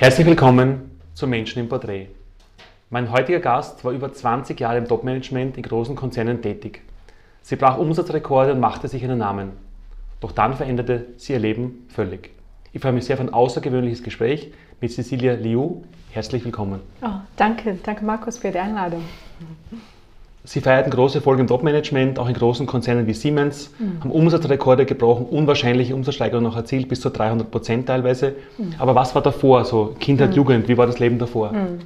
[0.00, 2.06] Herzlich willkommen zu Menschen im Porträt.
[2.88, 6.82] Mein heutiger Gast war über 20 Jahre im Topmanagement in großen Konzernen tätig.
[7.42, 9.54] Sie brach Umsatzrekorde und machte sich einen Namen.
[10.20, 12.30] Doch dann veränderte sie ihr Leben völlig.
[12.72, 15.82] Ich freue mich sehr auf ein außergewöhnliches Gespräch mit Cecilia Liu.
[16.12, 16.78] Herzlich willkommen.
[17.02, 19.02] Oh, danke, danke Markus für die Einladung.
[20.48, 24.00] Sie feierten große Erfolge im Topmanagement, auch in großen Konzernen wie Siemens, mhm.
[24.00, 28.34] haben Umsatzrekorde gebrochen, unwahrscheinliche Umsatzsteigerungen noch erzielt, bis zu 300 Prozent teilweise.
[28.56, 28.72] Mhm.
[28.78, 30.36] Aber was war davor, so Kindheit, mhm.
[30.36, 31.52] Jugend, wie war das Leben davor?
[31.52, 31.80] Mhm.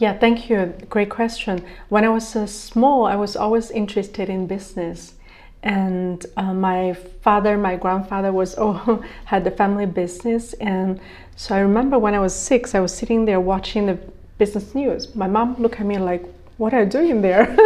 [0.00, 0.68] Yeah, thank you.
[0.88, 1.60] Great question.
[1.90, 5.14] When I was uh, small, I was always interested in business.
[5.62, 10.54] And uh, my father, my grandfather was oh, had the family business.
[10.54, 10.98] And
[11.36, 13.98] so I remember when I was six, I was sitting there watching the
[14.38, 15.14] business news.
[15.14, 16.24] My mom looked at me like,
[16.60, 17.56] what are you doing there?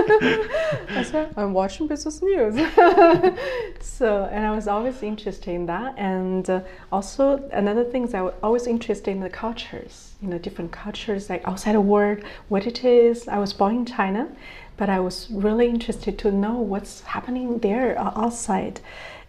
[0.91, 2.55] I said, I'm watching business news.
[3.81, 5.99] so, and I was always interested in that.
[5.99, 6.61] And uh,
[6.93, 11.29] also, another thing is I was always interested in the cultures, you know, different cultures,
[11.29, 13.27] like outside the world, what it is.
[13.27, 14.29] I was born in China,
[14.77, 18.81] but I was really interested to know what's happening there uh, outside.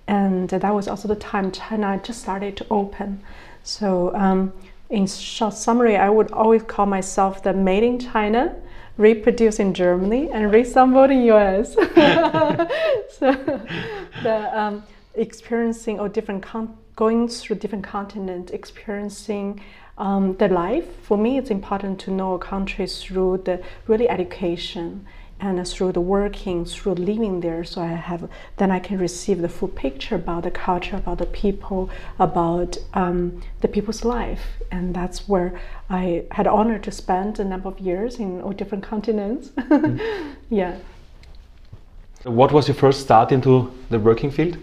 [0.05, 3.23] And that was also the time China just started to open.
[3.63, 4.53] So, um,
[4.91, 8.55] in short summary, I would always call myself the made in China
[8.97, 11.73] reproduce in Germany and reassembled in US.
[11.73, 13.31] so
[14.23, 14.83] the um,
[15.15, 19.61] experiencing or different con- going through different continents, experiencing
[19.97, 20.85] um, the life.
[21.03, 25.05] For me, it's important to know a country through the really education
[25.39, 29.49] and through the working, through living there, so I have then I can receive the
[29.49, 35.27] full picture about the culture, about the people, about um, the people's life, and that's
[35.27, 39.49] where I had honor to spend a number of years in all different continents.
[39.57, 40.35] mm.
[40.49, 40.77] Yeah.
[42.23, 44.57] What was your first start into the working field?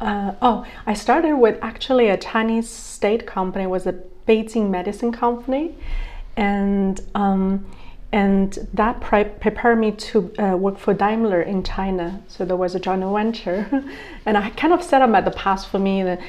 [0.00, 3.64] Uh, oh, I started with actually a Chinese state company.
[3.64, 3.94] It was a
[4.28, 5.74] Beijing medicine company,
[6.36, 7.00] and.
[7.16, 7.66] Um,
[8.14, 12.22] and that pre- prepared me to uh, work for Daimler in China.
[12.28, 13.66] So there was a joint venture,
[14.26, 16.20] and I kind of set up at the past for me the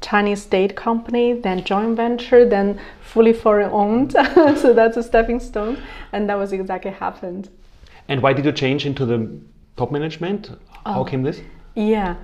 [0.00, 4.12] Chinese state company, then joint venture, then fully foreign owned.
[4.62, 5.82] so that's a stepping stone,
[6.12, 7.50] and that was exactly happened.
[8.08, 9.30] And why did you change into the
[9.76, 10.48] top management?
[10.86, 11.42] How oh, came this?
[11.74, 12.16] Yeah,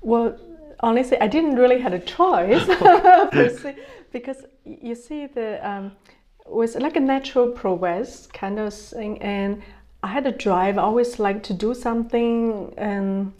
[0.00, 0.38] well,
[0.78, 2.66] honestly, I didn't really have a choice
[4.12, 5.68] because you see the.
[5.68, 5.90] Um,
[6.50, 9.62] was like a natural progress kind of thing and
[10.02, 10.78] i had a drive.
[10.78, 13.32] I always like to do something and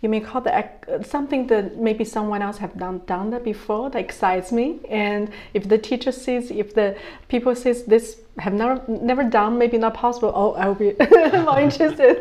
[0.00, 3.98] you may call that something that maybe someone else have done done that before that
[3.98, 4.80] excites me.
[4.88, 6.96] And if the teacher sees if the
[7.28, 10.94] people says this have never never done maybe not possible oh i'll be
[11.48, 12.16] more interested.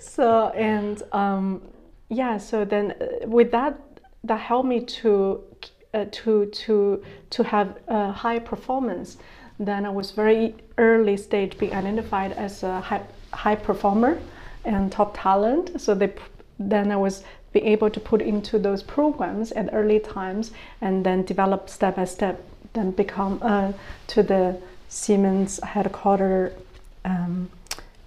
[0.00, 1.62] So and um,
[2.08, 3.78] yeah so then uh, with that
[4.24, 5.44] that helped me to
[5.94, 9.18] uh, to to to have a high performance
[9.66, 13.02] then I was very early stage being identified as a high,
[13.32, 14.18] high performer
[14.64, 15.80] and top talent.
[15.80, 16.12] So they,
[16.58, 21.24] then I was being able to put into those programs at early times and then
[21.24, 23.72] develop step by step, then become uh,
[24.08, 24.58] to the
[24.88, 26.52] Siemens headquarter
[27.04, 27.50] um,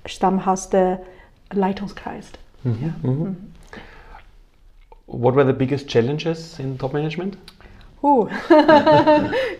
[0.06, 1.04] Stammhaus the
[1.52, 2.32] Leitungskreis.
[2.66, 2.86] Mm-hmm.
[2.86, 2.92] Yeah.
[2.92, 3.24] Mm-hmm.
[3.24, 3.80] Mm-hmm.
[5.08, 7.38] What were the biggest challenges in top management?
[8.04, 8.30] Ooh,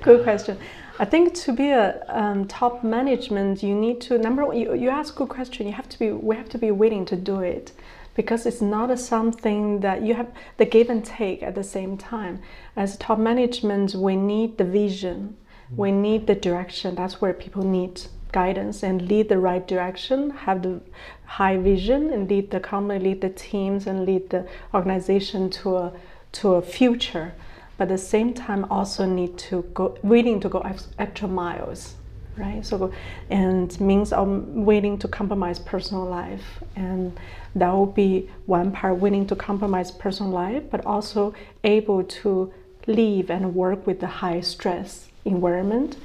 [0.02, 0.58] good question.
[0.98, 4.58] I think to be a um, top management, you need to number one.
[4.58, 5.68] You, you ask a good question.
[5.68, 6.12] You have to be.
[6.12, 7.74] We have to be willing to do it,
[8.16, 11.98] because it's not a something that you have the give and take at the same
[11.98, 12.42] time.
[12.78, 15.36] As top management, we need the vision.
[15.76, 16.96] We need the direction.
[16.96, 20.30] That's where people need guidance and lead the right direction.
[20.30, 20.80] Have the
[21.26, 25.94] high vision and lead the company, lead the teams, and lead the organization to a
[26.34, 27.34] to a future
[27.78, 30.60] but at the same time also need to go willing to go
[30.98, 31.96] extra miles
[32.38, 32.92] right so
[33.30, 37.18] and means i'm willing to compromise personal life and
[37.56, 42.54] that will be one part willing to compromise personal life but also able to
[42.88, 45.98] live and work with the high stress environment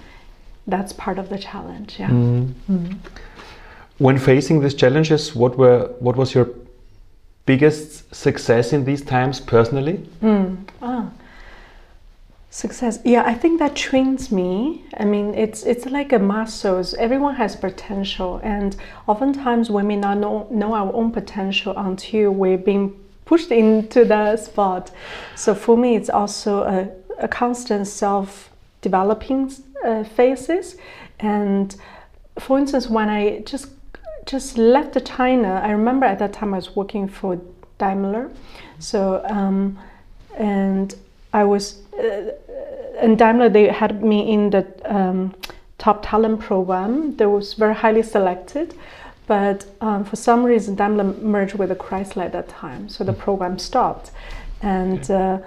[0.67, 2.53] that's part of the challenge yeah mm.
[2.71, 2.97] Mm.
[3.99, 6.49] when facing these challenges what were what was your
[7.45, 10.57] biggest success in these times personally mm.
[10.81, 11.11] ah
[12.53, 12.99] Success.
[13.05, 14.85] Yeah, I think that trains me.
[14.97, 16.95] I mean, it's it's like a muscles.
[16.95, 18.75] Everyone has potential, and
[19.07, 24.37] oftentimes we may not know, know our own potential until we're being pushed into the
[24.37, 24.91] spot.
[25.37, 26.89] So for me, it's also a,
[27.23, 29.53] a constant self-developing
[29.85, 30.77] uh, phases.
[31.21, 31.77] And
[32.41, 33.69] for instance, when I just
[34.27, 37.41] just left the China, I remember at that time I was working for
[37.79, 38.33] Daimler.
[38.81, 39.79] So um,
[40.37, 40.97] and
[41.33, 42.33] I was uh,
[43.01, 45.35] in Daimler, they had me in the um,
[45.79, 47.17] top talent program.
[47.17, 48.75] That was very highly selected,
[49.27, 53.13] but um, for some reason, Daimler merged with a Chrysler at that time, so the
[53.13, 54.11] program stopped,
[54.63, 55.01] and.
[55.01, 55.15] Okay.
[55.15, 55.39] Uh,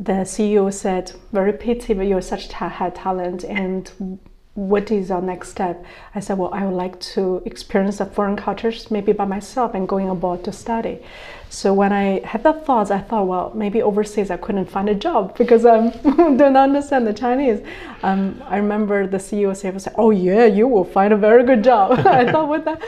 [0.00, 4.18] the CEO said, "Very pity, but you're such ta- high talent, and
[4.54, 5.84] what is our next step?"
[6.14, 9.88] I said, "Well, I would like to experience the foreign cultures, maybe by myself, and
[9.88, 11.00] going abroad to study."
[11.48, 14.94] So when I had that thoughts, I thought, well, maybe overseas I couldn't find a
[14.94, 15.90] job because I
[16.40, 17.60] don't understand the Chinese.
[18.02, 21.92] Um, I remember the CEO said, "Oh yeah, you will find a very good job."
[22.06, 22.80] I thought, what that?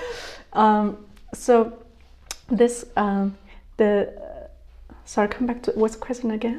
[0.53, 0.99] Um,
[1.33, 1.79] so
[2.49, 3.37] this um,
[3.77, 4.13] the
[5.05, 6.59] sorry, come back to what's the question again?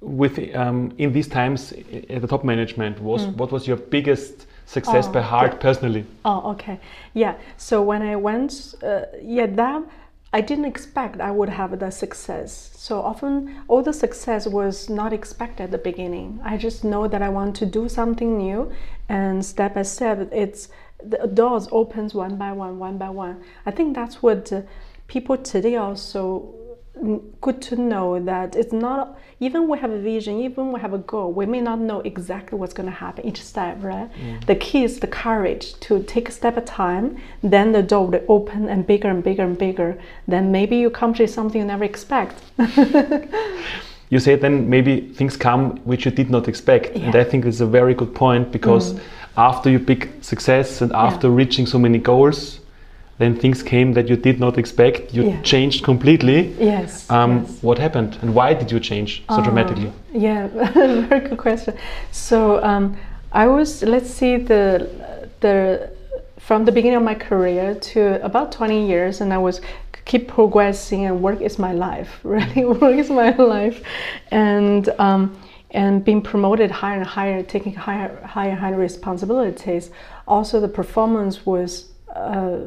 [0.00, 1.72] With um, in these times
[2.08, 5.06] at the top management, was what was your biggest success.
[5.08, 5.58] Oh, by heart yeah.
[5.58, 6.04] personally?
[6.24, 6.78] Oh, okay.
[7.14, 7.34] Yeah.
[7.56, 9.82] So when I went, uh, yeah, that
[10.32, 12.70] I didn't expect I would have the success.
[12.74, 16.38] So often, all the success was not expected at the beginning.
[16.44, 18.70] I just know that I want to do something new,
[19.08, 20.68] and step by step, it's
[21.02, 23.42] the doors opens one by one, one by one.
[23.64, 24.62] I think that's what uh,
[25.06, 26.57] people today also mm,
[27.40, 30.98] good to know that it's not even we have a vision even we have a
[30.98, 34.10] goal we may not know exactly what's going to happen each step right
[34.46, 38.06] the key is the courage to take a step at a time then the door
[38.06, 41.84] will open and bigger and bigger and bigger then maybe you accomplish something you never
[41.84, 42.42] expect
[44.10, 47.12] You say then maybe things come which you did not expect, and Yeah.
[47.12, 47.20] Mm.
[47.20, 48.94] I think it's a very good point because
[49.36, 52.57] after you big success and after reaching so many goals,
[53.18, 55.12] then things came that you did not expect.
[55.14, 55.42] You Yeah.
[55.42, 56.54] changed completely.
[56.58, 57.62] yes, Um, yes.
[57.62, 59.90] What happened and why did you change so Um, dramatically?
[60.12, 60.46] Yeah,
[61.08, 61.74] very good question.
[62.12, 62.96] So um,
[63.32, 64.88] I was, let's see, the
[65.40, 65.90] the
[66.38, 69.60] from the beginning of my career to about 20 years, and I was
[70.04, 72.10] keep progressing, and work is my life.
[72.24, 73.82] Really, work is my life,
[74.30, 75.22] and um,
[75.74, 79.90] and being promoted higher and higher, taking higher, higher, higher responsibilities.
[80.26, 81.70] Also, the performance was.
[82.14, 82.58] Uh,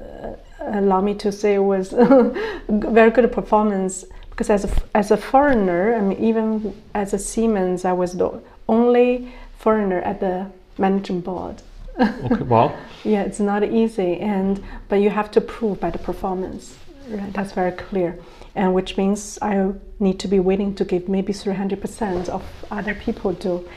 [0.00, 0.34] Uh,
[0.78, 1.90] allow me to say it was
[2.68, 7.84] very good performance because as a, as a foreigner, I mean, even as a Siemens,
[7.84, 10.46] I was the only foreigner at the
[10.78, 11.62] management board.
[12.24, 12.74] Okay, wow.
[13.04, 16.78] Yeah, it's not easy, and but you have to prove by the performance.
[17.08, 18.18] Right, that's very clear,
[18.54, 23.34] and which means I need to be willing to give maybe 300% of other people
[23.34, 23.68] do.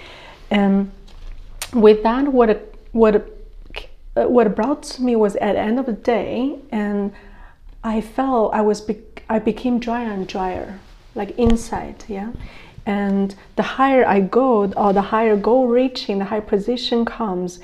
[0.49, 0.91] And
[1.73, 3.32] with that, what it, what it,
[4.15, 7.13] uh, what brought to me was at the end of the day, and
[7.83, 10.79] I felt I was bec I became drier and drier,
[11.15, 12.31] like inside, yeah.
[12.85, 17.59] And the higher I go, or the higher goal reaching, the higher position comes,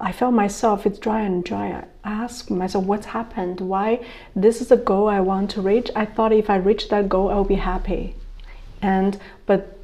[0.00, 1.86] I felt myself it's drier and drier.
[2.04, 4.04] I asked myself what's happened, why
[4.34, 5.90] this is a goal I want to reach.
[5.94, 8.16] I thought if I reach that goal, I'll be happy.
[8.80, 9.78] And but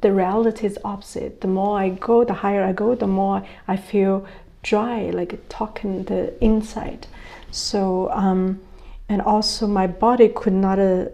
[0.00, 1.40] the reality is opposite.
[1.42, 4.26] The more I go, the higher I go, the more I feel
[4.68, 7.06] dry, like talking the inside.
[7.50, 8.60] So um,
[9.08, 11.06] and also my body could not uh,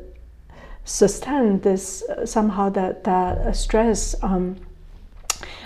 [0.84, 4.14] sustain this uh, somehow that that uh, stress.
[4.22, 4.56] Um,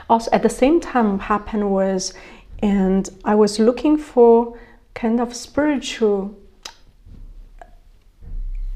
[0.09, 2.15] also at the same time happened was
[2.63, 4.59] and i was looking for
[4.95, 6.37] kind of spiritual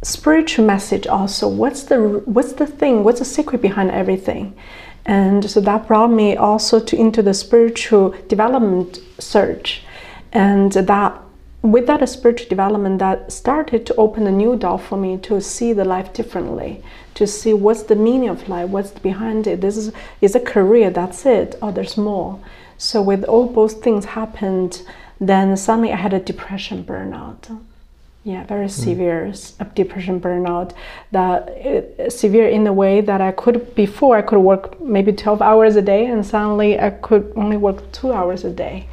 [0.03, 4.55] spiritual message also what's the what's the thing what's the secret behind everything
[5.05, 9.83] and so that brought me also to into the spiritual development search.
[10.33, 11.21] And that
[11.63, 15.73] with that spiritual development that started to open a new door for me to see
[15.73, 16.83] the life differently
[17.15, 19.61] to see what's the meaning of life what's behind it.
[19.61, 21.57] This is is a career that's it.
[21.63, 22.41] Or there's more.
[22.79, 24.83] So with all those things happened
[25.23, 27.61] then suddenly i had a depression burnout
[28.25, 30.73] yeah very severe s- uh, depression burnout
[31.11, 35.43] that uh, severe in the way that i could before i could work maybe 12
[35.43, 38.89] hours a day and suddenly i could only work two hours a day.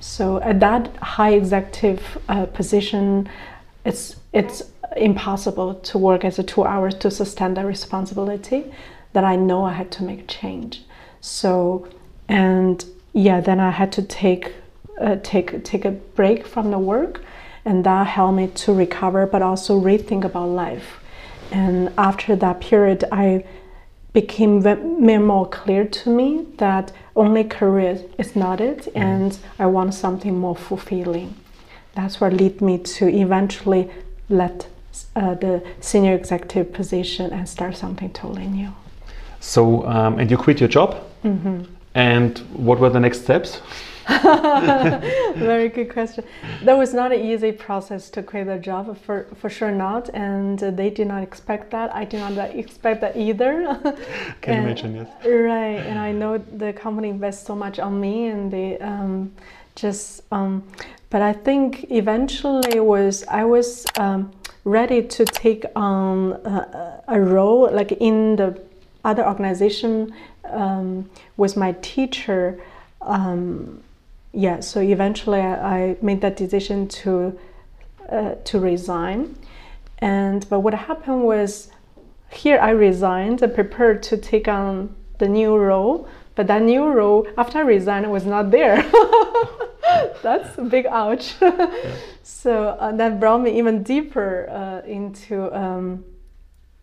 [0.00, 3.26] So at that high executive uh, position
[3.86, 4.62] it's it's
[4.96, 8.70] impossible to work as a two hours to sustain that responsibility
[9.14, 10.82] that i know i had to make a change.
[11.22, 11.88] So
[12.28, 14.52] and yeah then i had to take
[15.00, 17.22] uh, take take a break from the work
[17.64, 21.00] and that helped me to recover but also rethink about life
[21.50, 23.44] and after that period i
[24.12, 29.92] became more more clear to me that only career is not it and i want
[29.94, 31.34] something more fulfilling
[31.94, 33.90] that's what led me to eventually
[34.28, 34.68] let
[35.16, 38.72] uh, the senior executive position and start something totally new
[39.44, 40.96] So, um, and you quit your job.
[41.22, 41.64] Mm-hmm.
[41.94, 43.60] And what were the next steps?
[45.36, 46.24] Very good question.
[46.62, 50.10] That was not an easy process to create a job, for, for sure not.
[50.14, 51.94] And they did not expect that.
[51.94, 53.62] I did not expect that either.
[54.42, 55.08] Can and, imagine, yes.
[55.24, 55.80] Right.
[55.86, 59.32] And I know the company invests so much on me and they um,
[59.74, 60.62] just, um,
[61.10, 64.32] but I think eventually was, I was um,
[64.64, 68.60] ready to take on a, a, role like in the
[69.04, 72.60] other organization um, with my teacher
[73.02, 73.82] um,
[74.34, 77.38] yeah, so eventually I, made that decision to
[78.10, 79.36] uh, to resign,
[79.98, 81.70] and but what happened was
[82.30, 87.26] here I resigned and prepared to take on the new role, but that new role
[87.38, 88.82] after I resigned was not there.
[90.22, 91.34] That's a big ouch.
[91.40, 91.72] yeah.
[92.22, 95.54] So uh, that brought me even deeper uh, into.
[95.54, 96.04] Um,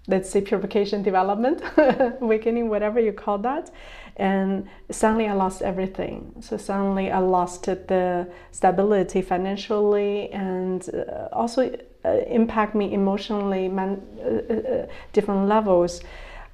[0.08, 1.62] let's say purification development,
[2.22, 3.72] awakening, whatever you call that.
[4.18, 6.34] And suddenly I lost everything.
[6.42, 14.02] So suddenly I lost the stability financially and uh, also uh, impact me emotionally, man,
[14.24, 16.02] uh, different levels.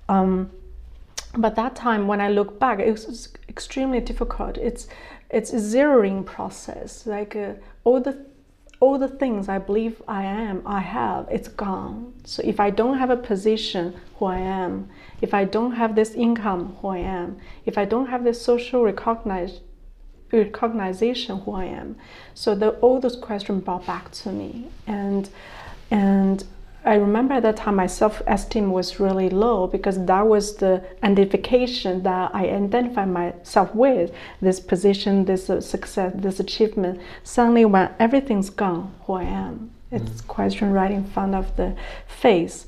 [0.10, 0.52] Um,
[1.38, 4.58] but that time when I look back, it was extremely difficult.
[4.58, 4.88] It's
[5.30, 7.06] it's a zeroing process.
[7.06, 8.18] Like uh, all the
[8.80, 12.14] all the things I believe I am, I have, it's gone.
[12.26, 14.90] So if I don't have a position, who I am,
[15.22, 18.84] if I don't have this income, who I am, if I don't have this social
[18.84, 19.62] recognize,
[20.32, 21.96] recognition, who I am,
[22.34, 25.30] so the, all those questions brought back to me, and
[25.90, 26.44] and
[26.88, 32.04] I remember at that time my self-esteem was really low because that was the identification
[32.04, 37.02] that I identified myself with this position, this uh, success, this achievement.
[37.24, 40.28] Suddenly, when everything's gone, who I am, it's mm-hmm.
[40.28, 41.76] question right in front of the
[42.08, 42.66] face.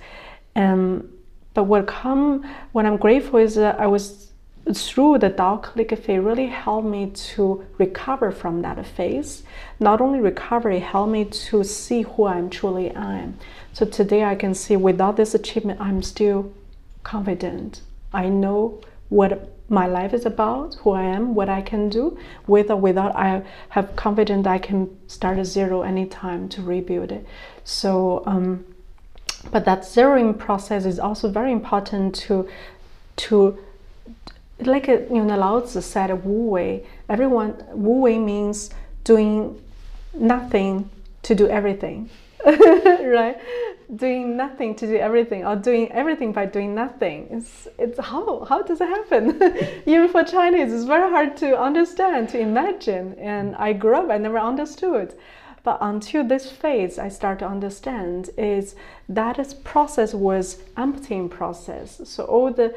[0.55, 1.09] Um,
[1.53, 4.28] but what come when I'm grateful is that I was
[4.73, 9.43] through the Tao calligraphy really helped me to recover from that phase.
[9.79, 13.37] Not only recover, it helped me to see who I'm truly am.
[13.73, 16.51] So today I can see without this achievement, I'm still
[17.03, 17.81] confident.
[18.13, 22.17] I know what my life is about, who I am, what I can do.
[22.47, 27.25] With or without, I have confidence I can start at zero anytime to rebuild it.
[27.63, 28.65] So, um,
[29.51, 32.47] but that zeroing process is also very important to
[33.15, 33.57] to
[34.61, 36.85] like you know Lao Tzu said Wu Wei.
[37.07, 38.69] Everyone Wu Wei means
[39.03, 39.61] doing
[40.13, 40.89] nothing
[41.23, 42.09] to do everything.
[42.45, 43.37] right?
[43.93, 47.27] Doing nothing to do everything, or doing everything by doing nothing.
[47.31, 49.41] It's it's how how does it happen?
[49.85, 53.15] Even for Chinese, it's very hard to understand, to imagine.
[53.19, 55.15] And I grew up, I never understood.
[55.63, 58.75] But until this phase, I start to understand is
[59.09, 61.99] that this process was emptying process.
[62.05, 62.73] So all the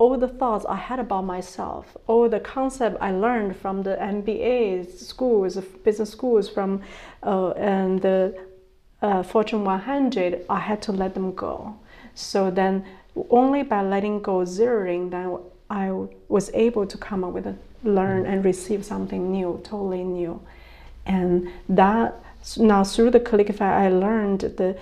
[0.00, 4.98] all the thoughts I had about myself, all the concept I learned from the MBA
[4.98, 6.80] schools, business schools, from
[7.22, 8.34] uh, and the
[9.02, 11.76] uh, Fortune 100, I had to let them go.
[12.14, 12.86] So then,
[13.28, 15.36] only by letting go, zeroing, then
[15.68, 15.90] I
[16.28, 17.54] was able to come up with a
[17.84, 20.40] learn and receive something new, totally new.
[21.04, 22.14] And that
[22.56, 24.78] now through the calligraphy, I learned the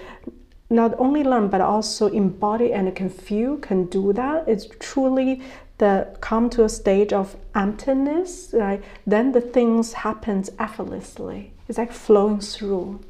[0.70, 4.48] not only learn but also embody and can feel, can do that.
[4.48, 5.42] It's truly
[5.78, 8.82] the come to a stage of emptiness, right?
[9.06, 11.52] Then the things happens effortlessly.
[11.68, 13.00] It's like flowing through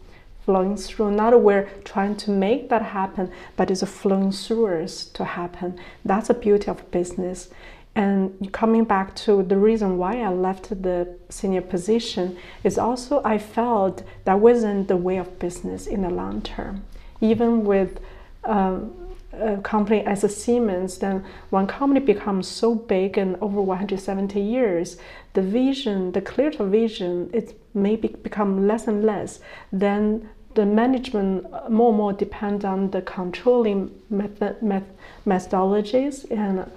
[0.48, 1.10] flowing through.
[1.10, 5.78] Not we're trying to make that happen, but it's a flowing through to happen.
[6.06, 7.50] That's the beauty of business.
[7.94, 13.36] And coming back to the reason why I left the senior position is also I
[13.36, 16.84] felt that wasn't the way of business in the long term.
[17.20, 18.00] Even with
[18.44, 18.94] um,
[19.32, 24.96] a company as a Siemens, then when company becomes so big and over 170 years,
[25.34, 29.40] the vision, the clear vision, it may be, become less and less.
[29.72, 34.82] Then the management more and more depend on the controlling method, met,
[35.24, 36.68] methodologies and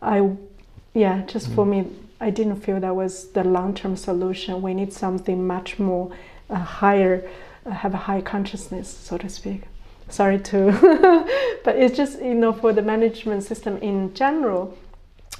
[0.00, 0.28] i
[0.92, 1.54] yeah just mm.
[1.54, 1.86] for me
[2.20, 6.10] i didn't feel that was the long-term solution we need something much more
[6.50, 7.22] uh, higher
[7.64, 9.62] uh, have a high consciousness so to speak
[10.12, 10.70] sorry to
[11.64, 14.76] but it's just you know for the management system in general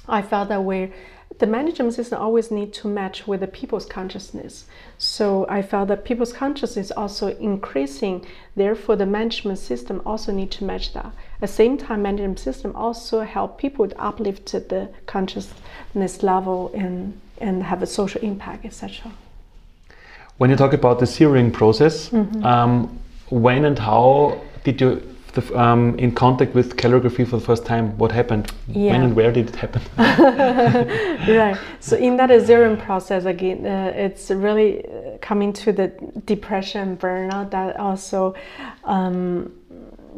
[0.07, 0.91] i felt that we're
[1.39, 4.65] the management system always need to match with the people's consciousness.
[4.97, 8.25] So I felt that people's consciousness also increasing.
[8.55, 11.05] Therefore, the management system also need to match that.
[11.05, 17.19] At the same time, management system also help people to uplift the consciousness level and
[17.39, 19.11] and have a social impact, etc.
[20.37, 22.45] When you talk about the zeroing process, mm-hmm.
[22.45, 22.99] um,
[23.29, 27.97] when and how did you the, um, in contact with calligraphy for the first time?
[27.97, 28.51] What happened?
[28.67, 28.91] Yeah.
[28.91, 29.81] When and where did it happen?
[29.97, 31.57] right.
[31.79, 35.87] So in that zeroing process again, uh, it's really uh, coming to the
[36.25, 37.49] depression, burnout.
[37.51, 38.35] That also,
[38.83, 39.51] um,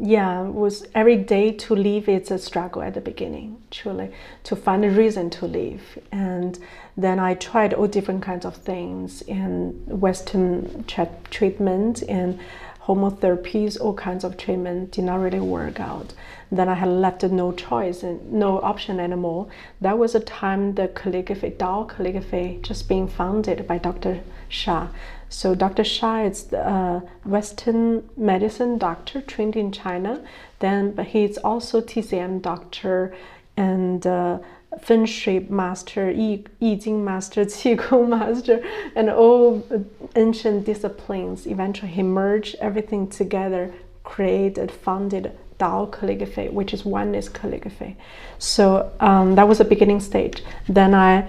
[0.00, 2.08] yeah, was every day to live.
[2.08, 4.12] It's a struggle at the beginning, truly,
[4.44, 5.98] to find a reason to live.
[6.12, 6.58] And
[6.98, 10.84] then I tried all different kinds of things and Western
[11.30, 12.38] treatment and
[12.86, 16.14] homotherapies, all kinds of treatment did not really work out.
[16.50, 19.48] Then I had left no choice and no option anymore.
[19.80, 24.20] That was a time the calligraphy, Dao calligraphy, just being founded by Dr.
[24.48, 24.88] Sha.
[25.28, 25.82] So Dr.
[25.82, 30.24] Sha is a Western medicine doctor trained in China.
[30.60, 33.12] Then, but he's also TCM doctor
[33.56, 34.38] and uh,
[34.80, 38.62] Feng Shui master, Yi, Yi Jing master, Qigong master,
[38.94, 39.66] and all
[40.14, 41.46] ancient disciplines.
[41.46, 43.72] Eventually, he merged everything together,
[44.04, 47.96] created, founded Dao calligraphy, which is oneness calligraphy.
[48.38, 50.42] So um, that was the beginning stage.
[50.68, 51.28] Then I,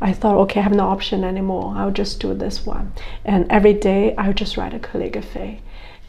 [0.00, 1.74] I thought, okay, I have no option anymore.
[1.76, 2.92] I'll just do this one.
[3.24, 5.60] And every day, I'll just write a calligraphy.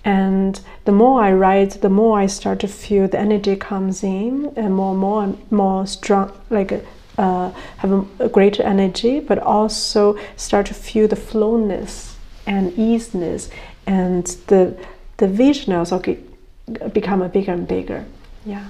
[0.06, 4.54] And the more I write, the more I start to feel the energy comes in,
[4.56, 6.72] and more, and more, and more strong, like
[7.18, 13.50] uh, have a, a greater energy, but also start to feel the flowness and easiness,
[13.88, 14.78] and the
[15.18, 16.20] the vision also ge-
[16.94, 18.06] become a bigger and bigger.
[18.46, 18.66] Yeah.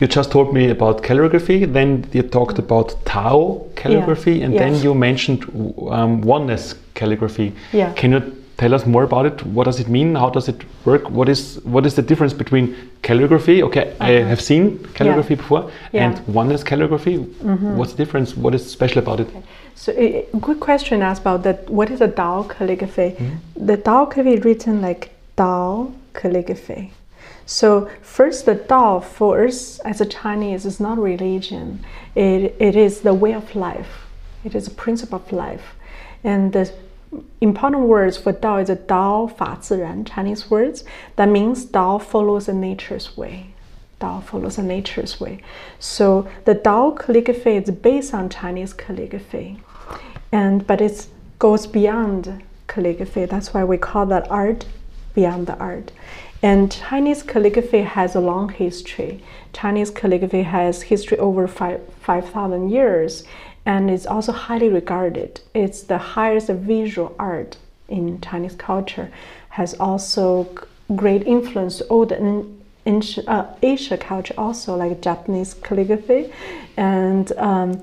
[0.00, 4.60] You just told me about calligraphy, then you talked about Tao calligraphy, and yeah.
[4.60, 5.44] then you mentioned
[5.88, 7.52] um, oneness calligraphy.
[7.72, 7.92] Yeah.
[7.94, 9.44] Can you tell us more about it?
[9.46, 10.14] What does it mean?
[10.14, 11.10] How does it work?
[11.10, 13.62] What is what is the difference between calligraphy?
[13.62, 14.28] Okay, I Uh-huh.
[14.28, 16.04] have seen calligraphy before, Yeah.
[16.04, 17.16] and oneness calligraphy.
[17.78, 18.36] What's the difference?
[18.36, 19.28] What is special about it?
[19.74, 21.68] So, a a good question asked about that.
[21.78, 23.08] What is a Dao calligraphy?
[23.70, 26.82] The Dao calligraphy is written like Dao calligraphy.
[27.46, 31.80] So, first, the Dao for us as a Chinese is not religion.
[32.14, 33.92] It, it is the way of life.
[34.44, 35.66] It is a principle of life,
[36.22, 36.64] and the
[37.40, 40.84] important words for Dao is Dao Fa Ziran Chinese words.
[41.16, 43.48] That means Dao follows the nature's way.
[44.00, 45.40] Dao follows the nature's way.
[45.78, 49.58] So the Dao calligraphy is based on Chinese calligraphy,
[50.32, 51.06] and but it
[51.38, 53.26] goes beyond calligraphy.
[53.26, 54.66] That's why we call that art
[55.14, 55.92] beyond the art.
[56.42, 59.22] And Chinese calligraphy has a long history.
[59.54, 63.24] Chinese calligraphy has history over five five thousand years,
[63.66, 65.40] and is also highly regarded.
[65.54, 67.56] It's the highest visual art
[67.88, 69.10] in Chinese culture.
[69.50, 70.48] Has also
[70.94, 72.18] great influence all the
[72.84, 76.30] in uh, Asia culture also like Japanese calligraphy
[76.76, 77.82] and um,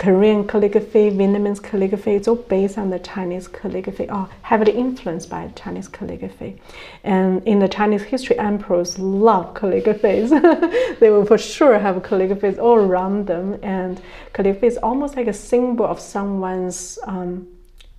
[0.00, 2.12] Korean calligraphy, Vietnamese calligraphy.
[2.12, 6.58] It's all based on the Chinese calligraphy, or heavily influenced by Chinese calligraphy.
[7.04, 10.30] And in the Chinese history, emperors love calligraphies.
[11.00, 14.00] they will for sure have calligraphies all around them, and
[14.32, 16.98] calligraphy is almost like a symbol of someone's.
[17.04, 17.46] Um,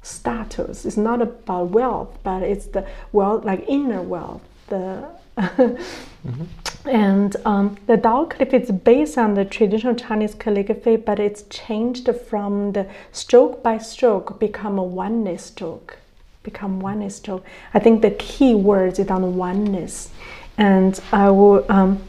[0.04, 5.08] status it's not about wealth but it's the wealth like inner wealth the
[6.86, 12.10] and um, the Dao calligraphy is based on the traditional Chinese calligraphy, but it's changed
[12.28, 16.00] from the stroke by stroke become a oneness stroke,
[16.44, 17.46] become oneness stroke.
[17.74, 20.10] I think the key words is on oneness,
[20.58, 21.66] and I will.
[21.70, 22.02] Um,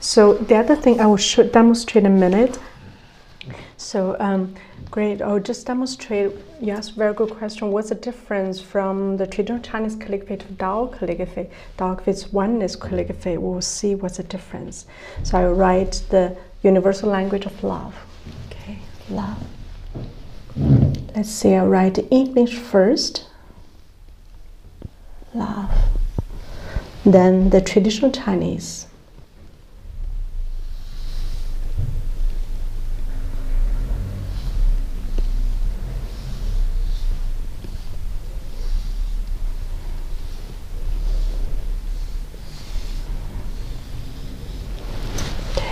[0.00, 2.58] so the other thing I will show, demonstrate in a minute.
[3.76, 4.54] So um,
[4.90, 5.20] great.
[5.20, 6.32] I'll just demonstrate.
[6.60, 7.70] Yes, very good question.
[7.70, 11.50] What's the difference from the traditional Chinese calligraphy to Dao calligraphy?
[11.76, 13.36] Dao calligraphy is oneness calligraphy.
[13.36, 14.86] We'll see what's the difference.
[15.22, 17.94] So I write the universal language of love.
[18.50, 18.78] Okay,
[19.10, 19.36] love.
[21.14, 21.54] Let's see.
[21.54, 23.26] I write English first.
[25.34, 25.70] Love.
[27.04, 28.85] Then the traditional Chinese.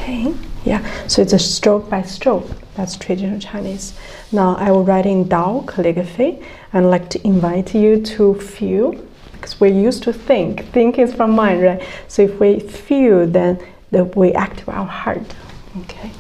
[0.04, 0.34] Okay,
[0.66, 2.46] yeah, so it's a stroke by stroke.
[2.74, 3.98] That's traditional Chinese.
[4.32, 6.42] Now I will write in Dao calligraphy
[6.74, 8.92] and like to invite you to feel
[9.32, 10.66] because we're used to think.
[10.72, 11.82] Think is from mind, right?
[12.08, 13.58] So if we feel, then
[13.92, 15.34] the, we activate our heart.
[15.80, 16.10] Okay.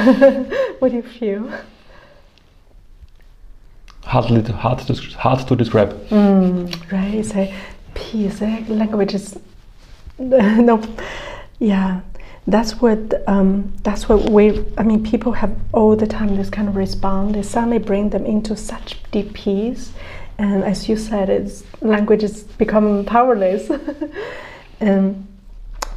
[0.78, 1.50] what do you feel?
[4.04, 5.90] Hard, to- hard, to, hard to describe.
[6.10, 7.32] Right, it's
[7.94, 9.38] peace, eh, Language is
[10.20, 10.82] no,
[11.60, 12.02] yeah.
[12.46, 14.64] That's what um, that's what we.
[14.76, 17.34] I mean, people have all the time this kind of response.
[17.34, 19.92] They suddenly bring them into such deep peace,
[20.36, 23.70] and as you said, it's language is become powerless,
[24.80, 25.26] and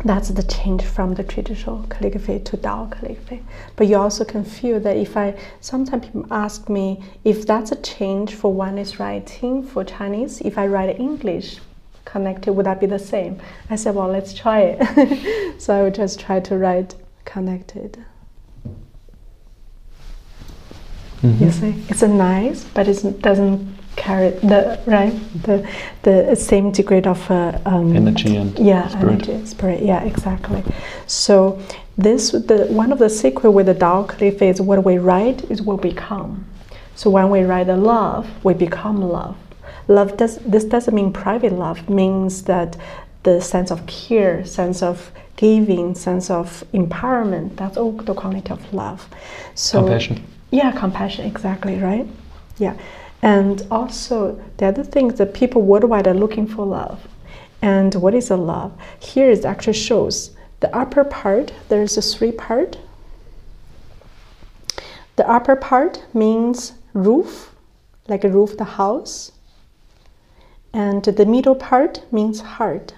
[0.06, 3.42] that's the change from the traditional calligraphy to Dao calligraphy.
[3.76, 7.78] But you also can feel that if I sometimes people ask me if that's a
[7.78, 11.60] change for one is writing for Chinese, if I write English
[12.06, 13.40] connected, would that be the same?
[13.70, 15.62] I said, well, let's try it.
[15.62, 18.04] so I would just try to write connected.
[21.22, 21.44] Mm-hmm.
[21.44, 25.68] You see, it's a nice, but it doesn't carry the right the
[26.04, 29.28] the same degree of uh, um, Energy and yeah spirit.
[29.30, 30.64] energy spirit yeah exactly.
[31.08, 31.60] So
[31.98, 35.62] this the one of the secret with the Tao calligraphy is what we write is
[35.62, 36.46] what we become.
[36.96, 39.36] So when we write the love we become love.
[39.88, 42.78] Love does this doesn't mean private love means that
[43.24, 48.74] the sense of care sense of giving sense of empowerment that's all the quality of
[48.74, 49.08] love.
[49.56, 50.24] So Compassion.
[50.52, 52.08] yeah compassion exactly right?
[52.58, 52.76] Yeah
[53.24, 57.08] and also the other thing that people worldwide are looking for love.
[57.62, 58.74] And what is a love?
[59.00, 62.78] Here it actually shows the upper part there's a three part.
[65.16, 67.56] The upper part means roof
[68.10, 69.32] like a roof the house.
[70.74, 72.94] And the middle part means heart.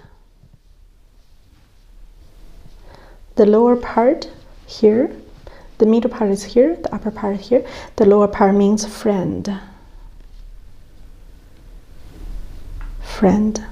[3.36, 4.28] The lower part
[4.66, 5.14] here
[5.78, 7.64] the middle part is here the upper part here.
[7.96, 9.60] The lower part means friend
[13.18, 13.64] friend.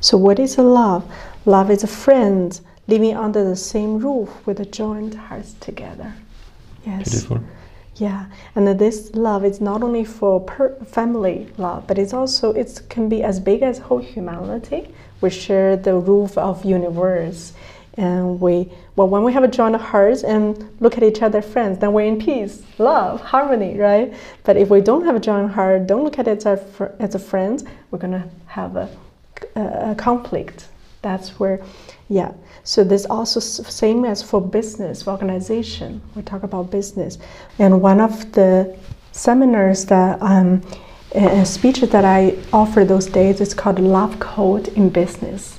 [0.00, 1.04] So what is a love?
[1.44, 6.14] Love is a friend living under the same roof with a joined hearts together.
[6.86, 7.10] Yes.
[7.10, 7.40] Beautiful.
[7.96, 12.80] yeah, and this love is not only for per family love, but it's also it
[12.88, 14.88] can be as big as whole humanity.
[15.20, 17.52] We share the roof of universe,
[17.96, 21.78] and we well when we have a joined heart and look at each other friends,
[21.78, 24.12] then we're in peace, love, harmony, right?
[24.44, 27.14] But if we don't have a joined heart, don't look at it as a, as
[27.14, 28.88] a friend, we're gonna have a,
[29.54, 30.68] a, conflict.
[31.02, 31.62] That's where,
[32.08, 32.32] yeah.
[32.64, 36.02] So there's also same as for business, for organization.
[36.14, 37.18] We talk about business,
[37.58, 38.76] and one of the
[39.12, 40.62] seminars that um,
[41.14, 45.58] a speech that I offer those days is called Love Code in Business.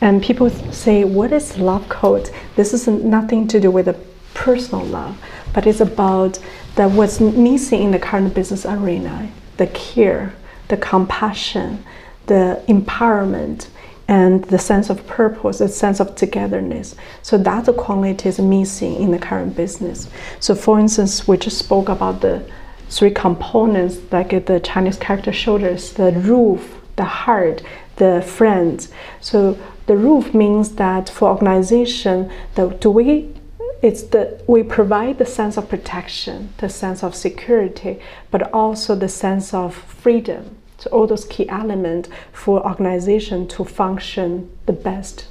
[0.00, 3.96] And people say, "What is love code?" This is nothing to do with the
[4.34, 5.16] personal love,
[5.52, 6.38] but it's about
[6.76, 10.32] that what's missing in the current business arena: the care,
[10.68, 11.82] the compassion,
[12.26, 13.66] the empowerment,
[14.06, 16.94] and the sense of purpose, the sense of togetherness.
[17.22, 20.08] So that's the quality is missing in the current business.
[20.40, 22.42] So, for instance, we just spoke about the
[22.88, 27.62] three components, like the Chinese character shoulders, the roof, the heart,
[27.96, 28.88] the friends.
[29.20, 33.34] So the roof means that for organization, the, do we
[33.80, 39.08] it's the we provide the sense of protection, the sense of security, but also the
[39.08, 40.56] sense of freedom.
[40.78, 45.26] So all those key elements for organization to function the best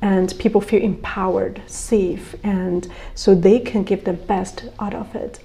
[0.00, 5.38] and people feel empowered, safe, and so they can give the best out of it.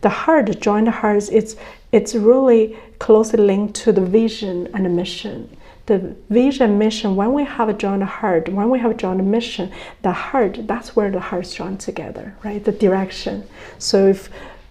[0.00, 1.56] The heart, joint hearts, it's
[1.92, 5.56] it's really closely linked to the vision and the mission.
[5.86, 9.72] The vision mission, when we have a joint heart, when we have a joint mission,
[10.02, 12.64] the heart, that's where the hearts join together, right?
[12.64, 13.46] The direction.
[13.78, 14.28] So if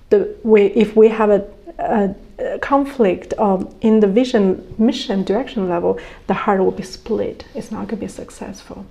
[0.09, 1.47] the we if we have a,
[1.79, 2.15] a,
[2.59, 7.45] conflict um, in the vision mission direction level, the heart will be split.
[7.55, 8.85] It's not going to be successful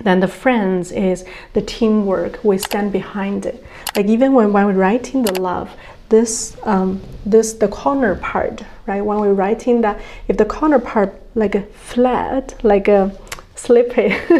[0.00, 3.64] then the friends is the teamwork we stand behind it
[3.96, 5.70] like even when, when we're writing the love
[6.08, 9.02] this um, this the corner part right?
[9.02, 13.14] When we're writing that if the corner part like flat like a
[13.54, 14.06] slippery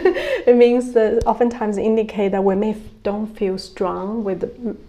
[0.46, 4.40] it means that oftentimes indicate that we may don't feel strong with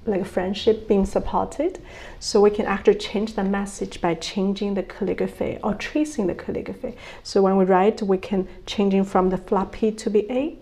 [0.06, 1.82] like friendship being supported.
[2.20, 6.96] So we can actually change the message by changing the calligraphy or tracing the calligraphy
[7.24, 10.58] so when we write we can changing from the floppy to be a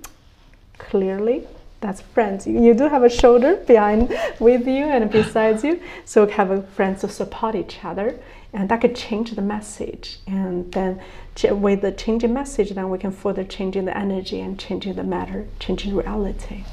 [0.78, 1.48] clearly
[1.80, 2.48] that's friends.
[2.48, 5.82] You, you do have a shoulder behind with you and besides you.
[6.06, 8.20] So have a friends to support each other.
[8.54, 10.20] And that could change the message.
[10.26, 11.02] And then
[11.44, 15.48] with the changing message then we can further changing the energy and changing the matter
[15.60, 16.64] changing reality.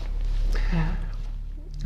[0.73, 0.95] Yeah.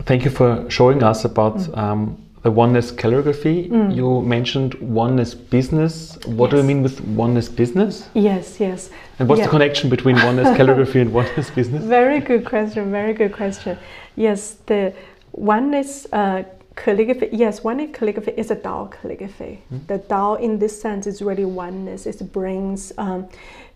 [0.04, 3.68] Thank you for showing us about um, the oneness calligraphy.
[3.68, 3.94] Mm.
[3.94, 6.16] You mentioned oneness business.
[6.38, 6.52] What yes.
[6.52, 8.08] do you mean with oneness business?
[8.14, 8.88] Yes, yes.
[9.18, 9.48] And what's yeah.
[9.48, 11.84] the connection between oneness calligraphy and oneness business?
[11.84, 12.90] Very good question.
[12.90, 13.76] Very good question.
[14.16, 14.94] Yes, the
[15.32, 17.28] oneness uh, calligraphy.
[17.32, 19.52] Yes, oneness calligraphy is a Dao calligraphy.
[19.70, 19.86] Mm.
[19.90, 22.06] The Dao, in this sense, is really oneness.
[22.06, 23.28] It brings um,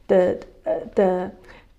[0.08, 0.22] the
[0.64, 1.30] uh, the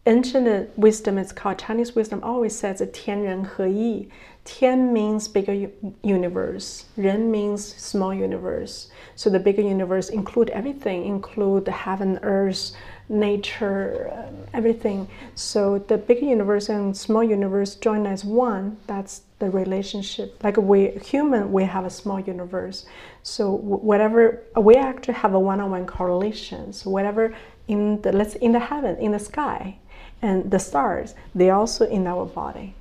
[0.05, 1.17] ancient wisdom.
[1.17, 2.19] It's called Chinese wisdom.
[2.21, 4.09] Always says "tian ren he yi."
[4.45, 5.69] Tian means bigger
[6.03, 6.85] universe.
[6.97, 8.89] Ren means small universe.
[9.15, 12.71] So the bigger universe include everything, include heaven, earth,
[13.07, 15.07] nature, um, everything.
[15.35, 18.77] So the bigger universe and small universe join as one.
[18.87, 20.43] That's the relationship.
[20.43, 22.85] Like we human, we have a small universe.
[23.23, 26.73] So whatever we actually have a one-on-one correlation.
[26.73, 27.33] So whatever
[27.67, 29.77] in the let's in the heaven, in the sky,
[30.21, 32.75] and the stars, they also in our body.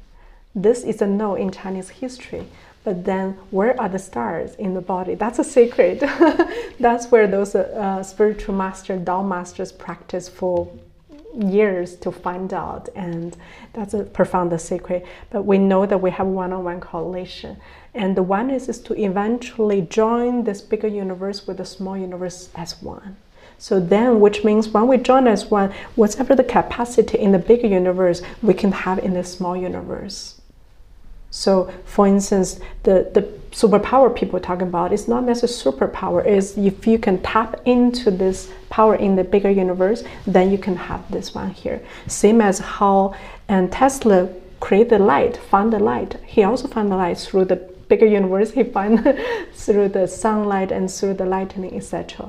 [0.55, 2.47] This is a no in Chinese history.
[2.85, 5.15] But then, where are the stars in the body?
[5.15, 6.01] That's a secret.
[6.81, 10.69] That's where those uh, spiritual master, Dao masters, practice for
[11.39, 13.37] years to find out, and
[13.73, 15.07] that's a profound secret.
[15.31, 17.57] But we know that we have one-on-one correlation,
[17.95, 22.83] and the oneness is to eventually join this bigger universe with the small universe as
[22.83, 23.17] one.
[23.59, 27.69] So then, which means when we join as one, whatever the capacity in the bigger
[27.69, 30.42] universe, we can have in the small universe.
[31.33, 36.25] So, for instance, the, the superpower people talking about is not necessarily superpower.
[36.25, 40.77] Is if you can tap into this power in the bigger universe, then you can
[40.77, 41.81] have this one here.
[42.07, 43.15] Same as how
[43.49, 44.29] and Tesla
[44.61, 46.21] created light, found the light.
[46.27, 47.57] He also found the light through the
[47.89, 48.51] bigger universe.
[48.51, 49.03] He found
[49.55, 52.29] through the sunlight and through the lightning, etc.